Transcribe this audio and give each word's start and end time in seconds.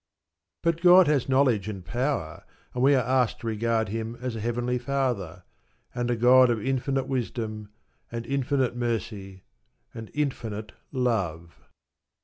But 0.63 0.81
God 0.81 1.05
has 1.05 1.29
knowledge 1.29 1.69
and 1.69 1.85
power, 1.85 2.43
and 2.73 2.81
we 2.81 2.95
are 2.95 3.05
asked 3.05 3.41
to 3.41 3.45
regard 3.47 3.89
Him 3.89 4.17
as 4.19 4.35
a 4.35 4.39
Heavenly 4.39 4.79
Father, 4.79 5.43
and 5.93 6.09
a 6.09 6.15
God 6.15 6.49
of 6.49 6.59
infinite 6.59 7.07
wisdom, 7.07 7.69
and 8.11 8.25
infinite 8.25 8.75
mercy, 8.75 9.43
and 9.93 10.09
infinite 10.15 10.71
love. 10.91 11.61